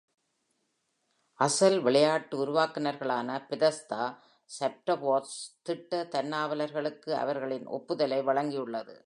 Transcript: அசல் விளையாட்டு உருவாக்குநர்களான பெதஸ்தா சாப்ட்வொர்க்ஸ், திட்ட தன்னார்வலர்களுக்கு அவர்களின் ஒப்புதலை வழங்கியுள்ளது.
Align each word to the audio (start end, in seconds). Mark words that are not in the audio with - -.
அசல் 1.39 1.77
விளையாட்டு 1.79 2.35
உருவாக்குநர்களான 2.43 3.29
பெதஸ்தா 3.49 4.03
சாப்ட்வொர்க்ஸ், 4.49 5.39
திட்ட 5.61 6.01
தன்னார்வலர்களுக்கு 6.11 7.11
அவர்களின் 7.23 7.67
ஒப்புதலை 7.77 8.19
வழங்கியுள்ளது. 8.21 8.95